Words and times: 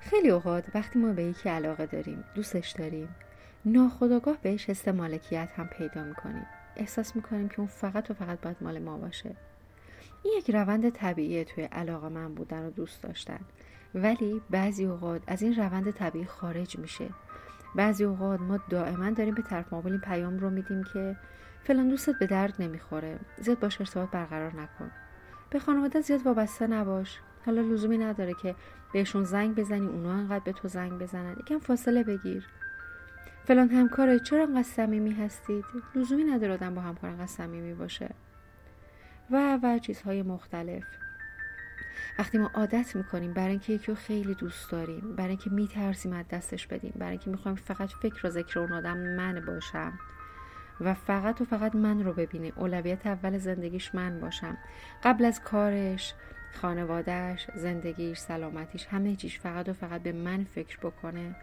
خیلی 0.00 0.30
اوقات 0.30 0.64
وقتی 0.74 0.98
ما 0.98 1.12
به 1.12 1.22
یکی 1.22 1.48
علاقه 1.48 1.86
داریم 1.86 2.24
دوستش 2.34 2.70
داریم 2.70 3.08
ناخداگاه 3.64 4.36
بهش 4.42 4.70
حس 4.70 4.88
مالکیت 4.88 5.48
هم 5.56 5.68
پیدا 5.68 6.04
می‌کنیم. 6.04 6.46
احساس 6.76 7.16
می‌کنیم 7.16 7.48
که 7.48 7.58
اون 7.58 7.68
فقط 7.68 8.10
و 8.10 8.14
فقط 8.14 8.40
باید 8.40 8.56
مال 8.60 8.78
ما 8.78 8.98
باشه. 8.98 9.36
این 10.22 10.34
یک 10.38 10.50
روند 10.50 10.90
طبیعیه 10.90 11.44
توی 11.44 11.64
علاقه 11.64 12.08
من 12.08 12.34
بودن 12.34 12.66
و 12.66 12.70
دوست 12.70 13.02
داشتن. 13.02 13.40
ولی 13.94 14.40
بعضی 14.50 14.84
اوقات 14.84 15.22
از 15.26 15.42
این 15.42 15.54
روند 15.54 15.90
طبیعی 15.90 16.24
خارج 16.24 16.78
میشه. 16.78 17.08
بعضی 17.74 18.04
اوقات 18.04 18.40
ما 18.40 18.58
دائما 18.70 19.10
داریم 19.10 19.34
به 19.34 19.42
طرف 19.42 19.66
مقابل 19.66 19.90
این 19.90 20.00
پیام 20.00 20.38
رو 20.38 20.50
میدیم 20.50 20.84
که 20.84 21.16
فلان 21.64 21.88
دوستت 21.88 22.18
به 22.18 22.26
درد 22.26 22.54
نمی‌خوره. 22.58 23.18
زیاد 23.38 23.58
باش 23.58 23.80
ارتباط 23.80 24.10
برقرار 24.10 24.60
نکن. 24.60 24.90
به 25.50 25.58
خانواده 25.58 26.00
زیاد 26.00 26.26
وابسته 26.26 26.66
نباش. 26.66 27.20
حالا 27.46 27.62
لزومی 27.62 27.98
نداره 27.98 28.34
که 28.34 28.54
بهشون 28.92 29.24
زنگ 29.24 29.54
بزنی 29.54 29.86
اونا 29.86 30.12
انقدر 30.12 30.44
به 30.44 30.52
تو 30.52 30.68
زنگ 30.68 30.92
بزنن. 30.92 31.36
یکم 31.40 31.58
فاصله 31.58 32.02
بگیر. 32.02 32.46
فلان 33.44 33.68
همکاره 33.68 34.18
چرا 34.18 34.42
انقدر 34.42 34.62
صمیمی 34.62 35.12
هستید؟ 35.12 35.64
لزومی 35.94 36.24
نداره 36.24 36.52
آدم 36.52 36.74
با 36.74 36.80
همکار 36.80 37.10
انقدر 37.10 37.26
صمیمی 37.26 37.74
باشه. 37.74 38.10
و 39.30 39.58
و 39.62 39.78
چیزهای 39.78 40.22
مختلف. 40.22 40.84
وقتی 42.18 42.38
ما 42.38 42.50
عادت 42.54 42.96
می‌کنیم 42.96 43.32
برای 43.32 43.50
اینکه 43.50 43.72
یکی 43.72 43.86
رو 43.86 43.94
خیلی 43.94 44.34
دوست 44.34 44.70
داریم 44.70 45.16
برای 45.16 45.28
اینکه 45.28 45.50
میترسیم 45.50 46.12
از 46.12 46.24
دستش 46.30 46.66
بدیم 46.66 46.92
برای 46.96 47.10
اینکه 47.10 47.30
می‌خوایم 47.30 47.56
فقط 47.56 47.88
فکر 48.02 48.26
و 48.26 48.30
ذکر 48.30 48.58
اون 48.58 48.72
آدم 48.72 48.98
من 48.98 49.40
باشم 49.40 49.92
و 50.80 50.94
فقط 50.94 51.40
و 51.40 51.44
فقط 51.44 51.74
من 51.74 52.04
رو 52.04 52.12
ببینه 52.12 52.52
اولویت 52.56 53.06
اول 53.06 53.38
زندگیش 53.38 53.94
من 53.94 54.20
باشم. 54.20 54.58
قبل 55.04 55.24
از 55.24 55.40
کارش 55.40 56.14
خانوادهش 56.52 57.46
زندگیش 57.54 58.18
سلامتیش 58.18 58.86
همه 58.86 59.16
چیش 59.16 59.38
فقط 59.38 59.68
و 59.68 59.72
فقط 59.72 60.02
به 60.02 60.12
من 60.12 60.44
فکر 60.44 60.78
بکنه. 60.78 61.36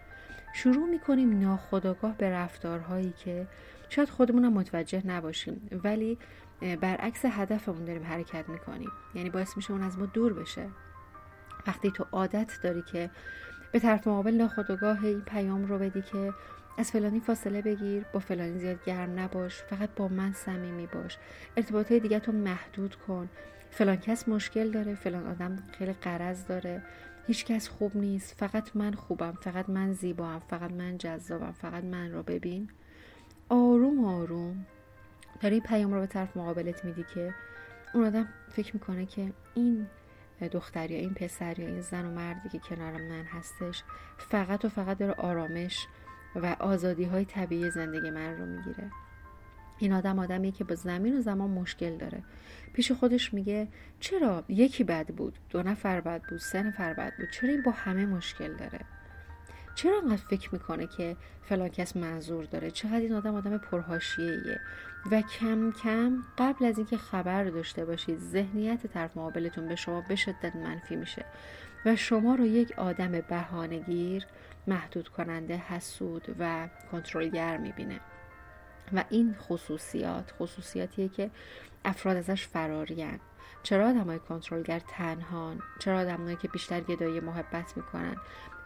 شروع 0.54 0.90
می‌کنیم 0.90 1.40
ناخداگاه 1.40 2.18
به 2.18 2.30
رفتارهایی 2.30 3.14
که 3.24 3.48
شاید 3.90 4.10
خودمونم 4.10 4.54
متوجه 4.54 5.08
نباشیم 5.08 5.70
ولی 5.84 6.18
برعکس 6.82 7.26
هدفمون 7.26 7.86
داریم 7.86 8.04
حرکت 8.04 8.50
می‌کنیم. 8.50 8.90
یعنی 9.16 9.30
باعث 9.30 9.58
میشه 9.58 9.72
اون 9.72 9.84
از 9.84 10.00
ما 10.00 10.06
دور 10.06 10.34
بشه. 10.34 10.68
وقتی 11.68 11.92
تو 11.92 12.06
عادت 12.12 12.60
داری 12.64 12.82
که 12.82 13.10
به 13.72 13.80
طرف 13.80 14.08
مقابل 14.08 14.34
ناخداگاه 14.34 15.06
این 15.06 15.22
پیام 15.22 15.66
رو 15.66 15.80
بدی 15.80 16.02
که 16.02 16.34
از 16.78 16.92
فلانی 16.92 17.20
فاصله 17.20 17.62
بگیر 17.62 18.06
با 18.14 18.20
فلانی 18.20 18.60
زیاد 18.60 18.86
گرم 18.86 19.20
نباش 19.20 19.64
فقط 19.64 19.90
با 19.96 20.08
من 20.08 20.34
صمیمی 20.34 20.88
باش. 20.88 21.18
ارتباط 21.58 21.94
دیگه 21.94 22.20
تو 22.20 22.32
محدود 22.32 22.96
کن. 22.96 23.30
فلان 23.78 23.96
کس 23.96 24.28
مشکل 24.28 24.72
داره 24.72 24.96
فلان 24.96 25.28
آدم 25.28 25.64
خیلی 25.78 25.94
قرض 25.94 26.46
داره. 26.46 26.82
هیچ 27.28 27.46
کس 27.46 27.70
خوب 27.70 27.98
نیست. 27.98 28.36
فقط 28.38 28.76
من 28.76 28.94
خوبم 28.94 29.38
فقط 29.42 29.70
من 29.70 29.94
زیبام 29.94 30.40
فقط 30.40 30.72
من 30.72 30.98
جذابم 30.98 31.52
فقط 31.52 31.84
من 31.84 32.12
رو 32.12 32.24
ببین. 32.24 32.70
آروم 33.50 34.06
آروم. 34.06 34.66
داری 35.42 35.60
پیام 35.60 35.94
رو 35.94 36.00
به 36.00 36.08
طرف 36.08 36.38
مقابلت 36.38 36.86
میدی 36.86 37.06
که 37.14 37.34
اون 37.94 38.06
آدم 38.06 38.28
فکر 38.52 38.74
می‌کنه 38.74 39.06
که 39.06 39.34
این 39.56 39.88
دختر 40.52 40.92
یا 40.92 40.98
این 40.98 41.14
پسر 41.14 41.60
یا 41.60 41.68
این 41.68 41.82
زن 41.82 42.06
و 42.06 42.12
مردی 42.12 42.50
که 42.50 42.60
کنار 42.60 42.92
من 42.92 43.24
هستش 43.24 43.84
فقط 44.18 44.66
و 44.66 44.70
فقط 44.70 44.98
داره 44.98 45.14
آرامش 45.14 45.88
و 46.36 46.56
آزادی 46.60 47.04
های 47.04 47.26
طبیعی 47.26 47.72
زندگی 47.72 48.10
من 48.10 48.38
رو 48.38 48.46
می‌گیره. 48.46 48.92
این 49.80 49.94
آدم 49.94 50.20
آدمیه 50.20 50.52
که 50.52 50.64
با 50.64 50.76
زمین 50.76 51.18
و 51.18 51.22
زمان 51.22 51.50
مشکل 51.50 51.98
داره. 51.98 52.24
پیش 52.74 52.92
خودش 52.92 53.34
میگه 53.34 53.68
چرا 54.00 54.44
یکی 54.50 54.84
بد 54.84 55.08
بود 55.08 55.40
دو 55.50 55.64
نفر 55.64 56.02
بد 56.02 56.22
بود 56.30 56.40
سه 56.40 56.64
نفر 56.64 56.94
بد 56.94 57.14
بود 57.18 57.30
چرا 57.32 57.50
این 57.50 57.64
با 57.64 57.72
همه 57.72 58.06
مشکل 58.06 58.54
داره؟ 58.54 58.80
چرا 59.76 59.98
انقدر 60.04 60.22
فکر 60.30 60.50
می‌کنه 60.54 60.88
که 60.88 61.16
فلان 61.44 61.70
کس 61.70 61.96
منظور 61.98 62.46
داره؟ 62.46 62.72
چقدر 62.72 63.00
این 63.00 63.14
آدم 63.14 63.36
آدم 63.36 63.58
پرهاشیه 63.58 64.60
و 65.12 65.22
کم 65.22 65.72
کم 65.72 66.24
قبل 66.38 66.66
از 66.66 66.78
اینکه 66.78 66.98
خبر 66.98 67.44
داشته 67.44 67.86
باشید 67.86 68.20
ذهنیت 68.20 68.88
طرف 68.88 69.18
مقابلتون 69.18 69.68
به 69.68 69.76
شما 69.76 70.02
به 70.02 70.16
شدت 70.16 70.56
منفی 70.56 70.96
میشه 70.96 71.26
و 71.86 71.96
شما 71.96 72.36
رو 72.36 72.46
یک 72.46 72.72
آدم 72.80 73.12
بهانهگیر 73.12 74.26
محدود 74.68 75.10
کننده 75.10 75.58
حسود 75.58 76.36
و 76.40 76.70
کنترلگر 76.92 77.58
می‌بینه. 77.58 78.00
و 78.94 79.04
این 79.10 79.36
خصوصیات 79.40 80.34
خصوصیاتیه 80.40 81.10
که 81.10 81.32
افراد 81.86 82.18
ازش 82.18 82.48
فرارین 82.48 83.20
چرا 83.64 83.94
های 83.94 84.20
کنترلگر 84.20 84.80
تنهان؟ 84.80 85.62
چرا 85.80 86.00
آدمایی 86.00 86.36
که 86.36 86.48
بیشتر 86.48 86.82
گدایی 86.82 87.20
محبت 87.20 87.78
می‌کنن 87.78 88.16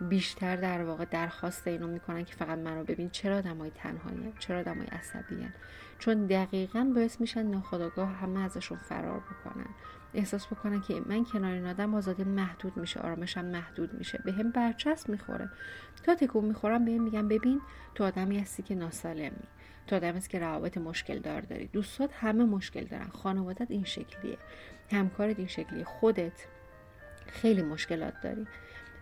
بیشتر 0.02 0.56
در 0.56 0.84
واقع 0.84 1.06
درخواست 1.06 1.68
اینو 1.68 1.88
می‌کنن 1.88 2.26
که 2.26 2.36
فقط 2.36 2.58
منو 2.58 2.84
ببین؟ 2.84 3.10
چرا 3.10 3.38
آدمای 3.38 3.72
تنهایی 3.76 4.34
چرا 4.40 4.60
آدمای 4.60 4.88
عصبیان 4.88 5.54
چون 6.00 6.26
دقیقا 6.26 6.92
باعث 6.96 7.22
میشن 7.22 7.44
ناخداگاه 7.44 8.10
همه 8.10 8.40
ازشون 8.40 8.78
فرار 8.78 9.20
بکنن. 9.20 9.70
احساس 10.14 10.48
بکنن 10.48 10.82
که 10.82 11.02
من 11.06 11.26
کنار 11.26 11.52
این 11.52 11.66
آدم 11.66 11.96
آزادی 11.96 12.24
محدود 12.24 12.78
میشه 12.78 13.00
آرامشم 13.00 13.46
محدود 13.46 13.94
میشه. 13.94 14.20
به 14.26 14.32
هم 14.32 14.52
برچسب 14.52 15.10
می‌خوره. 15.10 15.50
تا 16.04 16.16
تکون 16.16 16.46
می‌خورم 16.46 16.86
به 16.86 16.98
میگم 16.98 17.28
ببین 17.28 17.62
تو 17.96 18.04
آدمی 18.04 18.40
هستی 18.40 18.64
که 18.64 18.76
ناسالمی. 18.76 19.48
تو 19.92 19.98
آدم 19.98 20.16
است 20.16 20.30
که 20.30 20.40
روابط 20.40 20.78
مشکل 20.78 21.20
دار 21.20 21.42
داری. 21.42 21.68
دوستات 21.68 22.10
همه 22.14 22.44
مشکل 22.44 22.84
دارن. 22.84 23.08
خانوادت 23.08 23.72
این 23.72 23.84
شکلیه. 23.84 24.38
همکارت 24.92 25.40
این 25.40 25.48
شکلیه. 25.48 25.84
خودت 25.84 26.48
خیلی 27.28 27.62
مشکلات 27.62 28.14
داری. 28.24 28.48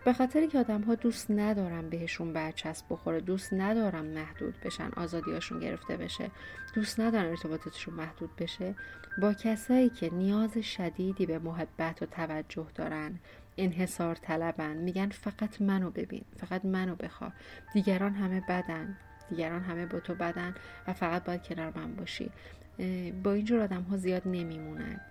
به 0.06 0.14
خاطری 0.14 0.48
که 0.48 0.60
آدم 0.60 0.82
ها 0.82 0.96
دوست 0.96 1.32
ندارن 1.32 1.90
بهشون 1.90 2.34
برچسب 2.34 2.86
بخوره 2.90 3.22
دوست 3.22 3.54
ندارن 3.54 4.06
محدود 4.06 4.56
بشن 4.66 4.90
آزادیاشون 4.98 5.60
گرفته 5.60 5.98
بشه 5.98 6.32
دوست 6.76 7.00
ندارن 7.00 7.30
ارتباطاتشون 7.30 7.94
محدود 7.94 8.36
بشه 8.36 8.76
با 9.22 9.34
کسایی 9.34 9.90
که 9.90 10.14
نیاز 10.14 10.58
شدیدی 10.58 11.26
به 11.26 11.40
محبت 11.40 12.02
و 12.02 12.06
توجه 12.06 12.68
دارن 12.76 13.20
انحصار 13.58 14.16
طلبن 14.16 14.78
میگن 14.78 15.10
فقط 15.10 15.62
منو 15.62 15.90
ببین 15.90 16.24
فقط 16.38 16.66
منو 16.66 16.96
بخوا 16.96 17.32
دیگران 17.74 18.14
همه 18.14 18.44
بدن. 18.50 18.98
دیگران 19.30 19.64
همه 19.64 19.86
با 19.86 20.00
تو 20.00 20.16
بدن 20.16 20.56
و 20.88 20.94
فقط 20.94 21.24
باید 21.24 21.44
کنار 21.44 21.74
من 21.76 21.96
باشی. 21.96 22.32
با 23.24 23.34
اینجور 23.34 23.60
آدم 23.62 23.82
ها 23.82 23.98
زیاد 23.98 24.22
نمیمونن 24.26 25.02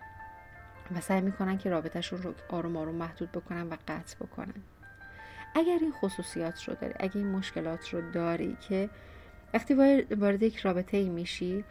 و 0.96 1.00
سعی 1.00 1.20
می‌کنن 1.20 1.58
که 1.58 1.70
رابطهشون 1.70 2.22
رو 2.22 2.34
آروم 2.48 2.76
آروم 2.76 2.94
محدود 2.94 3.32
بکنن 3.32 3.62
و 3.62 3.76
قطع 3.88 4.16
بکنن. 4.20 4.54
اگر 5.54 5.78
این 5.80 5.92
خصوصیات 5.92 6.68
رو 6.68 6.74
داری 6.74 6.94
اگر 7.00 7.16
این 7.16 7.30
مشکلات 7.30 7.88
رو 7.88 8.10
داری 8.10 8.56
که 8.68 8.88
وقتی 9.54 9.74
وارد 10.10 10.42
یک 10.42 10.56
رابطه 10.56 10.96
ای 10.96 11.08
میشی 11.08 11.64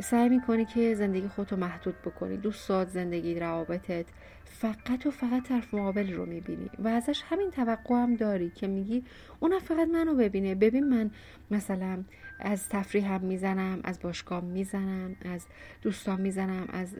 سعی 0.00 0.28
می‌کنی 0.28 0.64
که 0.64 0.94
زندگی 0.94 1.28
خودتو 1.28 1.56
محدود 1.56 2.02
بکنی. 2.02 2.36
دوستات 2.36 2.88
زندگی 2.88 3.40
روابطت. 3.40 4.06
فقط 4.44 5.06
و 5.06 5.10
فقط 5.10 5.42
طرف 5.48 5.74
مقابل 5.74 6.12
رو 6.12 6.26
می‌بینی. 6.26 6.70
و 6.78 6.88
ازش 6.88 7.22
همین 7.30 7.50
توقع 7.50 7.94
هم 7.94 8.16
داری 8.16 8.50
که 8.50 8.66
میگی 8.66 9.04
اون 9.40 9.58
فقط 9.58 9.88
منو 9.88 10.14
ببینه. 10.14 10.54
ببین 10.54 10.88
من 10.88 11.10
مثلا 11.50 12.04
از 12.40 12.68
تفریح 12.68 13.12
هم 13.12 13.20
می‌زنم 13.20 13.80
از 13.84 14.00
باشگاه 14.00 14.44
می‌زنم 14.44 15.16
از 15.24 15.46
دوستان 15.82 16.20
می‌زنم 16.20 16.66
از 16.68 16.94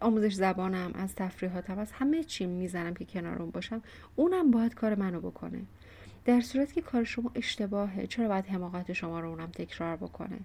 آموزش 0.00 0.34
زبانم 0.34 0.90
از 0.94 1.14
تفریحاتم 1.14 1.78
از 1.78 1.92
همه 1.92 2.24
چی 2.24 2.46
می‌زنم 2.46 2.94
که 2.94 3.04
کنار 3.04 3.38
باشم. 3.38 3.82
اونم 4.16 4.50
باید 4.50 4.74
کار 4.74 4.94
منو 4.94 5.20
بکنه. 5.20 5.62
در 6.24 6.40
صورتی 6.40 6.74
که 6.74 6.80
کار 6.80 7.04
شما 7.04 7.30
اشتباهه 7.34 8.06
چرا 8.06 8.28
باید 8.28 8.46
حماقت 8.46 8.92
شما 8.92 9.20
رو 9.20 9.28
اونم 9.28 9.50
تکرار 9.50 9.96
بکنه؟ 9.96 10.38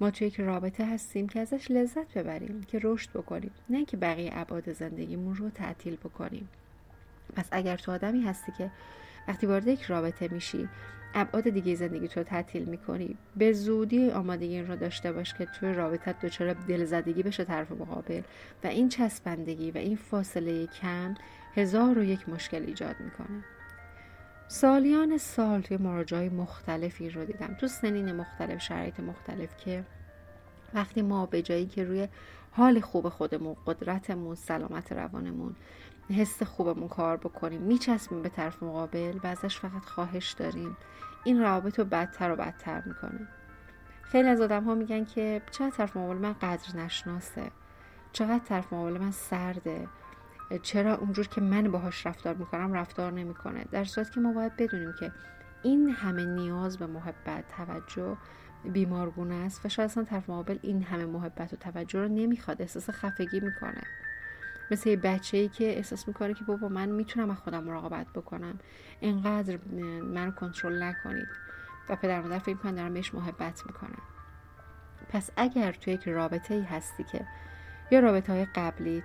ما 0.00 0.10
توی 0.10 0.26
یک 0.26 0.40
رابطه 0.40 0.86
هستیم 0.86 1.28
که 1.28 1.40
ازش 1.40 1.70
لذت 1.70 2.18
ببریم 2.18 2.62
که 2.62 2.80
رشد 2.82 3.10
بکنیم 3.10 3.50
نه 3.70 3.84
که 3.84 3.96
بقیه 3.96 4.30
ابعاد 4.34 4.72
زندگیمون 4.72 5.36
رو 5.36 5.50
تعطیل 5.50 5.96
بکنیم. 5.96 6.48
پس 7.36 7.48
اگر 7.50 7.76
تو 7.76 7.92
آدمی 7.92 8.22
هستی 8.22 8.52
که 8.58 8.70
وقتی 9.28 9.46
وارد 9.46 9.66
یک 9.66 9.82
رابطه 9.82 10.28
میشی 10.32 10.68
ابعاد 11.14 11.48
دیگه 11.48 11.74
زندگی 11.74 12.08
تو 12.08 12.22
تعطیل 12.22 12.64
می‌کنی 12.64 13.16
به 13.36 13.52
زودی 13.52 14.10
آمادگی 14.10 14.54
این 14.54 14.68
رو 14.68 14.76
داشته 14.76 15.12
باش 15.12 15.34
که 15.34 15.44
توی 15.44 15.74
رابطت 15.74 16.26
دچار 16.26 16.52
دلزدگی 16.52 17.22
بشه 17.22 17.44
طرف 17.44 17.72
مقابل 17.72 18.22
و 18.64 18.66
این 18.66 18.88
چسبندگی 18.88 19.70
و 19.70 19.78
این 19.78 19.96
فاصله 19.96 20.66
کم 20.66 21.14
هزار 21.56 21.98
و 21.98 22.04
یک 22.04 22.28
مشکل 22.28 22.62
ایجاد 22.62 22.96
می‌کنه. 23.00 23.44
سالیان 24.52 25.18
سال 25.18 25.60
توی 25.60 25.76
مراجعه 25.76 26.28
مختلفی 26.28 27.10
رو 27.10 27.24
دیدم. 27.24 27.54
تو 27.54 27.68
سنین 27.68 28.12
مختلف 28.12 28.62
شرایط 28.62 29.00
مختلف 29.00 29.56
که 29.56 29.84
وقتی 30.74 31.02
ما 31.02 31.26
به 31.26 31.42
جایی 31.42 31.66
که 31.66 31.84
روی 31.84 32.08
حال 32.52 32.80
خوب 32.80 33.08
خودمون 33.08 33.56
قدرتمون 33.66 34.34
سلامت 34.34 34.92
روانمون 34.92 35.56
حس 36.10 36.42
خوبمون 36.42 36.88
کار 36.88 37.16
بکنیم 37.16 37.62
میچسبیم 37.62 38.22
به 38.22 38.28
طرف 38.28 38.62
مقابل 38.62 39.18
و 39.24 39.26
ازش 39.26 39.58
فقط 39.58 39.84
خواهش 39.84 40.32
داریم. 40.32 40.76
این 41.24 41.40
روابط 41.40 41.78
رو 41.78 41.84
بدتر 41.84 42.32
و 42.32 42.36
بدتر 42.36 42.82
می‌کنه. 42.86 43.28
خیلی 44.02 44.28
از 44.28 44.40
آدم 44.40 44.64
ها 44.64 44.74
میگن 44.74 45.04
که 45.04 45.42
چقدر 45.50 45.70
طرف 45.70 45.96
مقابل 45.96 46.18
من 46.18 46.32
قدر 46.32 46.76
نشناسه 46.76 47.50
چقدر 48.12 48.44
طرف 48.44 48.72
مقابل 48.72 48.98
من 48.98 49.10
سرده. 49.10 49.88
چرا 50.58 50.94
اونجور 50.94 51.26
که 51.26 51.40
من 51.40 51.70
باهاش 51.70 52.06
رفتار 52.06 52.34
می‌کنم 52.34 52.72
رفتار 52.72 53.12
نمی‌کنه. 53.12 53.64
در 53.70 53.84
صورت 53.84 54.12
که 54.12 54.20
ما 54.20 54.32
باید 54.32 54.56
بدونیم 54.56 54.92
که 55.00 55.12
این 55.62 55.90
همه 55.90 56.24
نیاز 56.24 56.78
به 56.78 56.86
محبت 56.86 57.44
توجه 57.56 58.16
بیمارگونه 58.64 59.34
است 59.34 59.66
و 59.66 59.68
شاید 59.68 59.90
اصلا 59.90 60.04
طرف 60.04 60.30
مقابل 60.30 60.58
این 60.62 60.82
همه 60.82 61.04
محبت 61.06 61.52
و 61.52 61.56
توجه 61.56 62.00
رو 62.00 62.08
نمی‌خواد 62.08 62.62
احساس 62.62 62.90
خفگی 62.90 63.40
می‌کنه. 63.40 63.82
مثل 64.70 64.88
یه 64.88 64.96
بچه 64.96 65.36
ای 65.36 65.48
که 65.48 65.76
احساس 65.76 66.08
می‌کنه 66.08 66.34
که 66.34 66.44
بابا 66.44 66.68
من 66.68 66.88
می‌تونم 66.88 67.30
از 67.30 67.36
خودم 67.36 67.64
مراقبت 67.64 68.06
بکنم. 68.14 68.58
اینقدر 69.00 69.58
منو 70.02 70.30
کنترل 70.30 70.82
نکنید. 70.82 71.28
و 71.88 71.96
پدر 71.96 72.20
مادر 72.20 72.38
فکر 72.38 72.56
کنن 72.56 72.74
دارم 72.74 72.94
بهش 72.94 73.14
محبت 73.14 73.66
می‌کنم 73.66 74.02
پس 75.08 75.30
اگر 75.36 75.72
تو 75.72 75.90
یک 75.90 76.08
رابطه 76.08 76.54
ای 76.54 76.62
هستی 76.62 77.04
که 77.04 77.26
یا 77.90 78.00
رابطه 78.00 78.32
های 78.32 78.44
قبلیت 78.44 79.04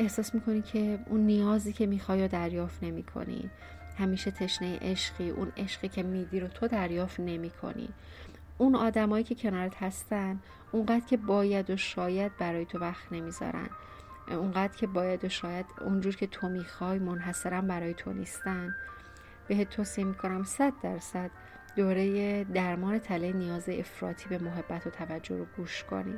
احساس 0.00 0.34
می‌کنی 0.34 0.62
که 0.62 0.98
اون 1.06 1.20
نیازی 1.20 1.72
که 1.72 1.86
می‌خوای 1.86 2.28
دریافت 2.28 2.82
نمی‌کنی. 2.82 3.50
همیشه 3.98 4.30
تشنه 4.30 4.78
عشقی 4.78 5.30
اون 5.30 5.52
عشقی 5.56 5.88
که 5.88 6.02
میدی 6.02 6.40
رو 6.40 6.48
تو 6.48 6.68
دریافت 6.68 7.20
نمی‌کنی. 7.20 7.88
اون 8.58 8.74
آدمایی 8.74 9.24
که 9.24 9.34
کنارت 9.34 9.82
هستن 9.82 10.40
اونقدر 10.72 11.06
که 11.06 11.16
باید 11.16 11.70
و 11.70 11.76
شاید 11.76 12.36
برای 12.38 12.64
تو 12.64 12.78
وقت 12.78 13.12
نمی‌ذارن. 13.12 13.68
اونقدر 14.28 14.76
که 14.76 14.86
باید 14.86 15.24
و 15.24 15.28
شاید 15.28 15.66
اونجور 15.80 16.16
که 16.16 16.26
تو 16.26 16.48
می‌خوای 16.48 16.98
منحصرا 16.98 17.60
برای 17.60 17.94
تو 17.94 18.12
نیستن. 18.12 18.74
بهت 19.48 19.70
توصیه 19.70 20.04
می‌کنم 20.04 20.44
صد 20.44 20.72
درصد 20.82 21.30
دوره 21.76 22.44
درمان 22.44 22.98
تله 22.98 23.32
نیاز 23.32 23.68
افراطی 23.68 24.28
به 24.28 24.38
محبت 24.38 24.86
و 24.86 24.90
توجه 24.90 25.36
رو 25.36 25.46
گوش 25.56 25.84
کنی 25.84 26.14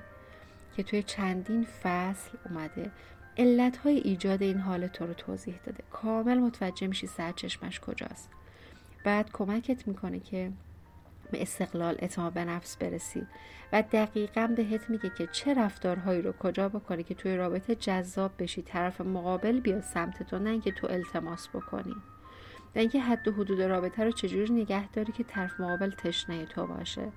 که 0.76 0.82
توی 0.82 1.02
چندین 1.02 1.66
فصل 1.82 2.30
اومده 2.48 2.90
علت 3.36 3.76
های 3.76 3.98
ایجاد 3.98 4.42
این 4.42 4.58
حال 4.58 4.86
تو 4.86 5.06
رو 5.06 5.14
توضیح 5.14 5.54
داده. 5.66 5.84
کامل 5.90 6.38
متوجه 6.38 6.86
میشی 6.86 7.06
سرچشمش 7.06 7.80
کجاست. 7.80 8.28
بعد 9.04 9.30
کمکت 9.32 9.88
می‌کنه 9.88 10.20
که 10.20 10.52
به 11.30 11.42
استقلال 11.42 11.96
اعتماد 11.98 12.32
به 12.32 12.44
نفس 12.44 12.76
برسی 12.76 13.26
و 13.72 13.82
دقیقا 13.82 14.46
بهت 14.56 14.90
میگه 14.90 15.10
که 15.18 15.26
چه 15.26 15.54
رفتارهایی 15.54 16.22
رو 16.22 16.32
کجا 16.32 16.68
بکنی 16.68 17.02
که 17.02 17.14
توی 17.14 17.36
رابطه 17.36 17.74
جذاب 17.74 18.32
بشی. 18.38 18.62
طرف 18.62 19.00
مقابل 19.00 19.60
بیاد 19.60 19.82
سمت 19.82 20.22
تو 20.22 20.38
نه 20.38 20.50
اینکه 20.50 20.72
تو 20.72 20.86
التماس 20.86 21.48
بکنی. 21.48 21.94
و 22.74 22.78
اینکه 22.78 23.00
حد 23.00 23.28
و 23.28 23.32
حدود 23.32 23.62
رابطه 23.62 24.04
رو 24.04 24.12
چجوری 24.12 24.52
نگه 24.52 24.88
داری 24.88 25.12
که 25.12 25.24
طرف 25.24 25.60
مقابل 25.60 25.90
تشنه 25.90 26.46
تو 26.46 26.66
باشه. 26.66 27.12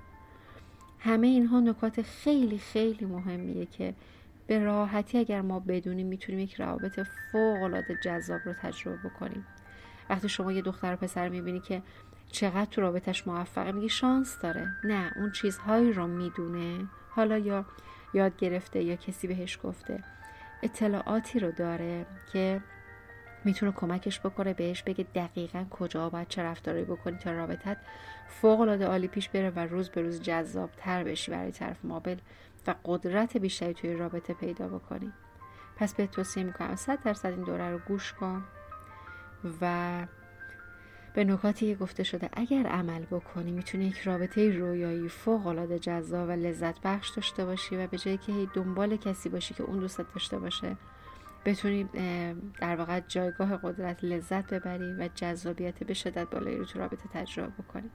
همه 1.00 1.28
اینها 1.28 1.60
نکات 1.60 2.02
خیلی 2.02 2.58
خیلی 2.58 3.06
مهمیه 3.06 3.66
که 3.66 3.94
به 4.48 4.60
راحتی 4.60 5.18
اگر 5.18 5.42
ما 5.42 5.60
بدونیم 5.60 6.08
می‌تونیم 6.08 6.40
یک 6.40 6.54
روابط 6.54 7.00
فوق 7.32 7.64
العاده 7.64 8.00
جذاب 8.04 8.42
رو 8.46 8.54
تجربه 8.54 9.10
بکنیم. 9.10 9.46
وقتی 10.10 10.30
شما 10.30 10.52
یه 10.52 10.62
دختر 10.62 10.94
و 10.94 10.96
پسر 10.96 11.30
می‌بینی 11.30 11.60
که 11.60 11.82
چقدر 12.32 12.66
تو 12.66 12.82
رابطش 12.82 13.28
موفقه 13.28 13.72
میگی 13.72 13.90
شانس 13.90 14.40
داره. 14.40 14.68
نه 14.84 15.12
اون 15.16 15.32
چیزهایی 15.32 15.94
رو 15.94 16.08
می‌دونه. 16.08 16.88
حالا 17.10 17.38
یا 17.38 17.66
یاد 18.14 18.38
گرفته 18.38 18.84
یا 18.84 18.96
کسی 18.96 19.28
بهش 19.28 19.60
گفته. 19.64 20.04
اطلاعاتی 20.64 21.40
رو 21.40 21.52
داره 21.52 22.06
که 22.34 22.62
می‌تونه 23.46 23.72
کمکش 23.72 24.20
بکنه 24.20 24.54
بهش 24.54 24.84
بگه 24.84 25.06
دقیقا 25.16 25.66
کجا 25.70 26.10
باید 26.10 26.28
چه 26.28 26.44
رفتاری 26.44 26.84
بکنی 26.84 27.18
تا 27.18 27.32
رابطت 27.32 27.78
فوق 28.28 28.60
العاده 28.60 28.86
عالی 28.86 29.08
پیش 29.08 29.30
بره 29.30 29.50
و 29.50 29.60
روز 29.60 29.90
به 29.90 30.02
روز 30.02 30.22
جذاب 30.22 30.70
تر 30.78 31.04
بشی 31.04 31.32
برای 31.32 31.52
طرف 31.52 31.86
مابل 31.86 32.18
و 32.68 32.76
قدرت 32.86 33.38
بیشتری 33.38 33.74
توی 33.74 33.96
رابطه 33.96 34.34
پیدا 34.34 34.68
بکنی. 34.68 35.14
پس 35.76 35.96
به 35.96 36.08
توصیه 36.08 36.44
می‌کنم 36.44 36.76
صد 36.76 37.04
درصد 37.04 37.30
این 37.30 37.44
دوره 37.44 37.70
رو 37.70 37.78
گوش 37.78 38.14
کن 38.14 38.44
و 39.62 40.08
به 41.14 41.24
نکاتی 41.24 41.74
که 41.74 41.76
گفته 41.76 42.04
شده 42.04 42.30
اگر 42.34 42.68
عمل 42.68 43.06
بکنی 43.06 43.52
می‌تونی 43.52 43.86
یک 43.86 43.98
رابطه 43.98 44.58
رویایی 44.58 45.10
فوق 45.10 45.48
العاده 45.48 45.80
جذاب 45.80 46.30
و 46.30 46.32
لذت 46.32 46.82
بخش 46.82 47.10
داشته 47.10 47.46
باشی 47.46 47.78
و 47.78 47.88
به 47.88 47.98
جایی 47.98 48.18
که 48.18 48.34
دنبال 48.54 48.96
کسی 48.96 49.30
باشی 49.30 49.54
که 49.54 49.64
اون 49.64 49.80
دوستت 49.80 50.14
داشته 50.14 50.40
باشه. 50.40 50.78
بتونی 51.46 51.84
در 52.62 52.76
واقع 52.76 53.00
جایگاه 53.00 53.58
قدرت 53.58 54.04
لذت 54.04 54.54
ببری 54.54 54.94
و 54.94 55.10
جذابیت 55.16 55.84
به 55.84 55.94
شدت 55.94 56.30
بالایی 56.30 56.58
رو 56.58 56.66
تو 56.66 56.80
رابطه 56.80 57.10
تجربه 57.14 57.64
بکنی. 57.64 57.90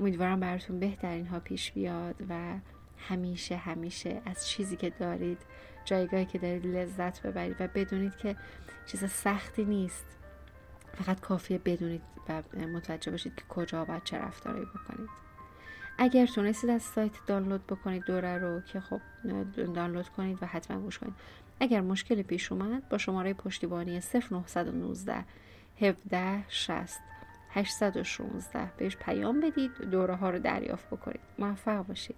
امیدوارم 0.00 0.40
براتون 0.40 0.80
بهترین 0.80 1.26
ها 1.26 1.40
پیش 1.40 1.72
بیاد 1.72 2.14
و 2.28 2.54
همیشه 2.98 3.56
همیشه 3.56 4.22
از 4.24 4.48
چیزی 4.48 4.76
که 4.76 4.90
دارید 4.90 5.38
جایگاهی 5.84 6.24
که 6.24 6.38
دارید 6.38 6.66
لذت 6.66 7.22
ببرید 7.22 7.56
و 7.60 7.68
بدونید 7.74 8.16
که 8.16 8.36
چیز 8.86 9.04
سختی 9.04 9.64
نیست. 9.64 10.06
فقط 10.94 11.20
کافیه 11.20 11.58
بدونید 11.58 12.02
و 12.28 12.42
متوجه 12.58 13.10
باشید 13.10 13.34
که 13.34 13.42
کجا 13.48 13.84
باید 13.84 14.04
چه 14.04 14.18
رفتاری 14.18 14.60
بکنید. 14.64 15.10
اگر 15.98 16.26
تونستید 16.26 16.70
از 16.70 16.82
سایت 16.82 17.12
دانلود 17.26 17.66
بکنید 17.66 18.04
دوره 18.04 18.38
رو 18.38 18.60
که 18.60 18.80
خب 18.80 19.00
دانلود 19.74 20.08
کنید 20.08 20.42
و 20.42 20.46
حتما 20.46 20.80
گوش 20.80 20.98
کنید. 20.98 21.14
اگر 21.60 21.80
مشکلی 21.80 22.22
پیش 22.22 22.52
اومد 22.52 22.88
با 22.88 22.98
شماره 22.98 23.34
پشتیبانی 23.34 24.00
0919 24.30 25.24
17 25.80 26.44
60 26.48 27.00
816 27.50 28.72
بهش 28.76 28.96
پیام 28.96 29.40
بدید 29.40 29.70
دوره 29.90 30.14
ها 30.14 30.30
رو 30.30 30.38
دریافت 30.38 30.86
بکنید. 30.86 31.20
موفق 31.38 31.86
باشید. 31.86 32.16